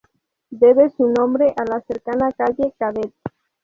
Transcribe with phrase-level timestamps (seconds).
[0.49, 3.13] Debe su nombre a la cercana calle Cadet.